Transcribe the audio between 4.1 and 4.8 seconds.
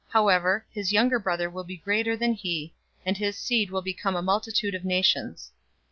a multitude